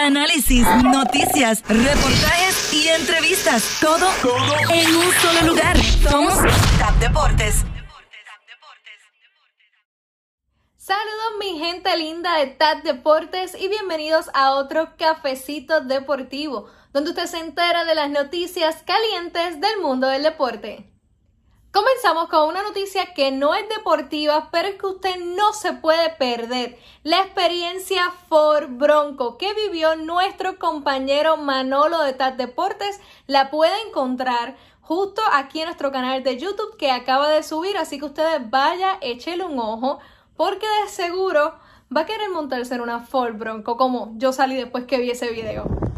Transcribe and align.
análisis, 0.00 0.66
noticias, 0.82 1.62
reportajes 1.68 2.72
y 2.72 2.88
entrevistas. 2.88 3.78
Todo, 3.80 4.08
en 4.72 4.96
un 4.96 5.12
solo 5.12 5.52
lugar. 5.52 5.76
Somos 6.08 6.34
TAP 6.78 6.96
Deportes. 6.98 7.64
Saludos 10.76 11.32
mi 11.38 11.58
gente 11.58 11.96
linda 11.98 12.38
de 12.38 12.46
TAP 12.46 12.82
Deportes 12.82 13.54
y 13.54 13.68
bienvenidos 13.68 14.30
a 14.32 14.52
otro 14.52 14.96
cafecito 14.96 15.82
deportivo, 15.82 16.66
donde 16.92 17.10
usted 17.10 17.26
se 17.26 17.38
entera 17.38 17.84
de 17.84 17.94
las 17.94 18.10
noticias 18.10 18.82
calientes 18.84 19.60
del 19.60 19.80
mundo 19.82 20.08
del 20.08 20.22
deporte. 20.22 20.89
Comenzamos 21.72 22.28
con 22.28 22.48
una 22.48 22.64
noticia 22.64 23.14
que 23.14 23.30
no 23.30 23.54
es 23.54 23.68
deportiva, 23.68 24.48
pero 24.50 24.66
es 24.66 24.74
que 24.74 24.86
usted 24.86 25.20
no 25.20 25.52
se 25.52 25.72
puede 25.72 26.10
perder. 26.10 26.76
La 27.04 27.20
experiencia 27.20 28.10
Ford 28.28 28.70
Bronco 28.70 29.38
que 29.38 29.54
vivió 29.54 29.94
nuestro 29.94 30.58
compañero 30.58 31.36
Manolo 31.36 32.02
de 32.02 32.12
TAT 32.12 32.36
Deportes 32.36 33.00
la 33.28 33.50
puede 33.52 33.80
encontrar 33.86 34.56
justo 34.80 35.22
aquí 35.32 35.60
en 35.60 35.66
nuestro 35.66 35.92
canal 35.92 36.24
de 36.24 36.38
YouTube 36.38 36.76
que 36.76 36.90
acaba 36.90 37.28
de 37.28 37.44
subir, 37.44 37.76
así 37.76 38.00
que 38.00 38.06
ustedes 38.06 38.50
vaya, 38.50 38.98
échele 39.00 39.44
un 39.44 39.60
ojo, 39.60 40.00
porque 40.36 40.66
de 40.82 40.88
seguro 40.88 41.54
va 41.96 42.00
a 42.00 42.06
querer 42.06 42.30
montarse 42.30 42.74
en 42.74 42.80
una 42.80 42.98
Ford 42.98 43.36
Bronco 43.36 43.76
como 43.76 44.12
yo 44.16 44.32
salí 44.32 44.56
después 44.56 44.86
que 44.86 44.98
vi 44.98 45.12
ese 45.12 45.30
video. 45.30 45.89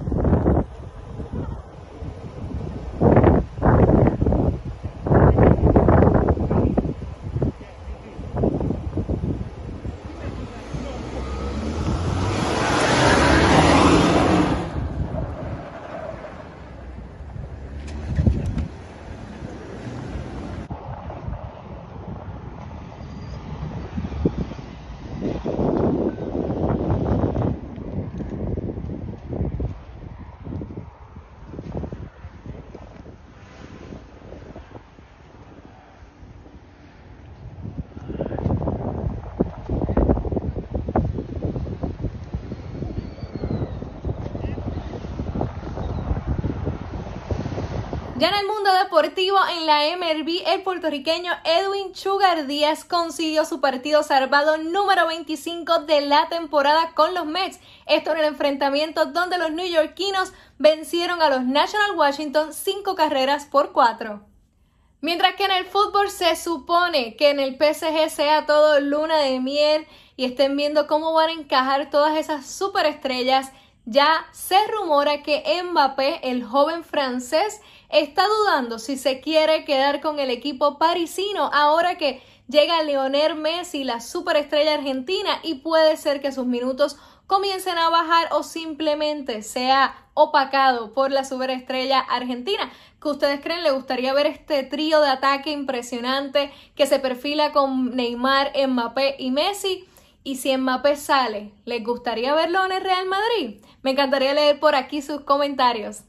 Ya 48.22 48.28
en 48.28 48.36
el 48.36 48.46
mundo 48.46 48.72
deportivo, 48.72 49.36
en 49.50 49.66
la 49.66 49.80
MLB, 49.96 50.46
el 50.46 50.62
puertorriqueño 50.62 51.32
Edwin 51.44 51.92
Chugar 51.92 52.46
Díaz 52.46 52.84
consiguió 52.84 53.44
su 53.44 53.60
partido 53.60 54.04
salvado 54.04 54.58
número 54.58 55.08
25 55.08 55.80
de 55.86 56.02
la 56.02 56.28
temporada 56.28 56.92
con 56.94 57.14
los 57.14 57.26
Mets. 57.26 57.58
Esto 57.86 58.12
en 58.12 58.18
el 58.18 58.26
enfrentamiento 58.26 59.06
donde 59.06 59.38
los 59.38 59.50
neoyorquinos 59.50 60.32
vencieron 60.56 61.20
a 61.20 61.30
los 61.30 61.42
National 61.42 61.96
Washington 61.96 62.54
cinco 62.54 62.94
carreras 62.94 63.46
por 63.46 63.72
cuatro. 63.72 64.24
Mientras 65.00 65.34
que 65.34 65.46
en 65.46 65.50
el 65.50 65.64
fútbol 65.64 66.08
se 66.08 66.36
supone 66.36 67.16
que 67.16 67.30
en 67.30 67.40
el 67.40 67.56
PSG 67.56 68.08
sea 68.08 68.46
todo 68.46 68.78
luna 68.78 69.16
de 69.16 69.40
miel 69.40 69.84
y 70.14 70.26
estén 70.26 70.56
viendo 70.56 70.86
cómo 70.86 71.12
van 71.12 71.30
a 71.30 71.32
encajar 71.32 71.90
todas 71.90 72.16
esas 72.16 72.46
superestrellas 72.46 73.50
ya 73.84 74.26
se 74.32 74.56
rumora 74.68 75.22
que 75.22 75.44
Mbappé, 75.64 76.28
el 76.30 76.44
joven 76.44 76.84
francés, 76.84 77.60
está 77.88 78.24
dudando 78.26 78.78
si 78.78 78.96
se 78.96 79.20
quiere 79.20 79.64
quedar 79.64 80.00
con 80.00 80.18
el 80.18 80.30
equipo 80.30 80.78
parisino 80.78 81.50
ahora 81.52 81.98
que 81.98 82.22
llega 82.48 82.82
Lionel 82.82 83.34
Messi, 83.34 83.84
la 83.84 84.00
superestrella 84.00 84.74
argentina, 84.74 85.40
y 85.42 85.56
puede 85.56 85.96
ser 85.96 86.20
que 86.20 86.32
sus 86.32 86.46
minutos 86.46 86.96
comiencen 87.26 87.78
a 87.78 87.88
bajar 87.88 88.28
o 88.32 88.42
simplemente 88.42 89.42
sea 89.42 89.96
opacado 90.14 90.92
por 90.92 91.10
la 91.10 91.24
superestrella 91.24 91.98
argentina. 91.98 92.70
¿Qué 93.00 93.08
ustedes 93.08 93.40
creen? 93.40 93.62
¿Le 93.62 93.70
gustaría 93.70 94.12
ver 94.12 94.26
este 94.26 94.62
trío 94.64 95.00
de 95.00 95.08
ataque 95.08 95.50
impresionante 95.50 96.52
que 96.74 96.86
se 96.86 96.98
perfila 96.98 97.52
con 97.52 97.96
Neymar, 97.96 98.52
Mbappé 98.68 99.16
y 99.18 99.30
Messi? 99.30 99.88
Y 100.24 100.36
si 100.36 100.56
Mbappé 100.56 100.96
sale, 100.96 101.52
¿les 101.64 101.82
gustaría 101.82 102.34
verlo 102.34 102.64
en 102.64 102.72
el 102.72 102.82
Real 102.82 103.06
Madrid? 103.06 103.64
Me 103.82 103.90
encantaría 103.90 104.34
leer 104.34 104.60
por 104.60 104.76
aquí 104.76 105.02
sus 105.02 105.22
comentarios. 105.22 106.02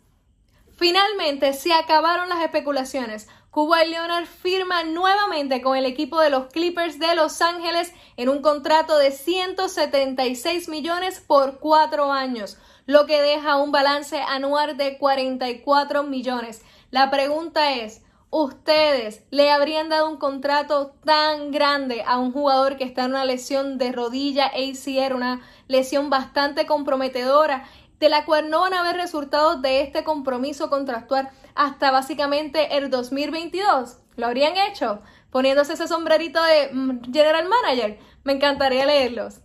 Finalmente, 0.76 1.54
se 1.54 1.74
acabaron 1.74 2.30
las 2.30 2.44
especulaciones. 2.44 3.28
Cuba 3.50 3.84
Leonard 3.84 4.26
firma 4.26 4.84
nuevamente 4.84 5.62
con 5.62 5.78
el 5.78 5.86
equipo 5.86 6.20
de 6.20 6.30
los 6.30 6.48
Clippers 6.48 7.00
de 7.00 7.16
Los 7.16 7.42
Ángeles 7.42 7.94
en 8.18 8.30
un 8.30 8.42
contrato 8.42 8.98
de 8.98 9.12
176 9.12 10.70
millones 10.70 11.20
por 11.20 11.60
cuatro 11.60 12.12
años, 12.12 12.58
lo 12.86 13.06
que 13.06 13.22
deja 13.22 13.58
un 13.58 13.72
balance 13.72 14.20
anual 14.22 14.78
de 14.78 14.98
44 14.98 16.04
millones. 16.04 16.62
La 16.92 17.10
pregunta 17.10 17.74
es, 17.74 18.02
ustedes 18.42 19.24
le 19.30 19.52
habrían 19.52 19.90
dado 19.90 20.10
un 20.10 20.18
contrato 20.18 20.96
tan 21.06 21.52
grande 21.52 22.04
a 22.04 22.18
un 22.18 22.32
jugador 22.32 22.78
que 22.78 22.84
está 22.84 23.04
en 23.04 23.12
una 23.12 23.26
lesión 23.26 23.78
de 23.78 23.92
rodilla 23.92 24.48
ACR, 24.48 25.14
una 25.14 25.42
lesión 25.68 26.10
bastante 26.10 26.66
comprometedora, 26.66 27.66
de 28.00 28.10
la 28.10 28.26
cual 28.26 28.50
no 28.50 28.62
van 28.62 28.74
a 28.74 28.80
haber 28.80 28.96
resultados 28.96 29.62
de 29.62 29.82
este 29.82 30.04
compromiso 30.04 30.72
contractual 30.72 31.30
hasta 31.54 31.92
básicamente 31.92 32.76
el 32.76 32.90
2022? 32.90 33.98
¿Lo 34.16 34.26
habrían 34.26 34.58
hecho? 34.58 35.02
Poniéndose 35.30 35.74
ese 35.74 35.88
sombrerito 35.88 36.42
de 36.44 36.74
mm, 36.74 37.14
General 37.14 37.48
Manager. 37.48 38.00
Me 38.24 38.34
encantaría 38.34 38.88
leerlos. 38.88 39.43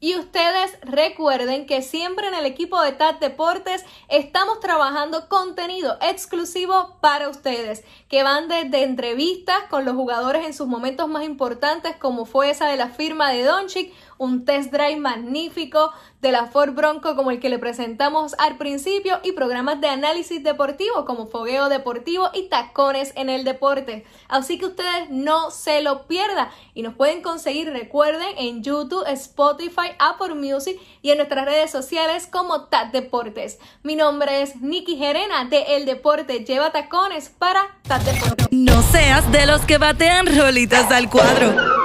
Y 0.00 0.14
ustedes 0.14 0.78
recuerden 0.82 1.66
que 1.66 1.82
siempre 1.82 2.28
en 2.28 2.34
el 2.34 2.46
equipo 2.46 2.80
de 2.80 2.92
TAT 2.92 3.18
Deportes 3.18 3.84
estamos 4.08 4.60
trabajando 4.60 5.28
contenido 5.28 5.98
exclusivo 6.00 6.98
para 7.00 7.28
ustedes, 7.28 7.82
que 8.08 8.22
van 8.22 8.46
desde 8.46 8.84
entrevistas 8.84 9.64
con 9.68 9.84
los 9.84 9.96
jugadores 9.96 10.46
en 10.46 10.54
sus 10.54 10.68
momentos 10.68 11.08
más 11.08 11.24
importantes, 11.24 11.96
como 11.96 12.26
fue 12.26 12.50
esa 12.50 12.68
de 12.68 12.76
la 12.76 12.90
firma 12.90 13.32
de 13.32 13.42
Doncic, 13.42 13.92
un 14.18 14.44
test 14.44 14.70
drive 14.72 14.96
magnífico 14.96 15.92
de 16.20 16.32
la 16.32 16.46
Ford 16.46 16.74
Bronco 16.74 17.14
como 17.14 17.30
el 17.30 17.40
que 17.40 17.48
le 17.48 17.58
presentamos 17.58 18.34
al 18.38 18.58
principio 18.58 19.20
y 19.22 19.32
programas 19.32 19.80
de 19.80 19.88
análisis 19.88 20.42
deportivo 20.42 21.04
como 21.04 21.26
Fogueo 21.26 21.68
Deportivo 21.68 22.28
y 22.34 22.48
Tacones 22.48 23.12
en 23.16 23.30
el 23.30 23.44
Deporte. 23.44 24.04
Así 24.28 24.58
que 24.58 24.66
ustedes 24.66 25.10
no 25.10 25.50
se 25.50 25.80
lo 25.80 26.06
pierdan 26.06 26.48
y 26.74 26.82
nos 26.82 26.94
pueden 26.94 27.22
conseguir, 27.22 27.70
recuerden, 27.70 28.28
en 28.36 28.62
YouTube, 28.62 29.04
Spotify, 29.06 29.92
Apple 29.98 30.34
Music 30.34 30.80
y 31.02 31.10
en 31.10 31.18
nuestras 31.18 31.44
redes 31.44 31.70
sociales 31.70 32.26
como 32.26 32.64
TAT 32.64 32.92
Deportes. 32.92 33.58
Mi 33.82 33.94
nombre 33.94 34.42
es 34.42 34.56
Nikki 34.60 34.96
Gerena 34.96 35.44
de 35.44 35.76
El 35.76 35.86
Deporte 35.86 36.44
Lleva 36.44 36.70
Tacones 36.70 37.28
para 37.28 37.78
TAT 37.86 38.02
Deportes. 38.02 38.48
No 38.50 38.82
seas 38.82 39.30
de 39.30 39.46
los 39.46 39.62
que 39.62 39.78
batean 39.78 40.26
rolitas 40.36 40.90
al 40.90 41.08
cuadro. 41.08 41.77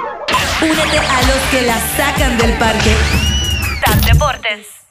Únete 0.62 0.98
a 0.98 1.22
los 1.22 1.40
que 1.50 1.62
la 1.62 1.78
sacan 1.96 2.38
del 2.38 2.52
parque. 2.58 2.94
TAP 3.84 4.04
Deportes. 4.04 4.83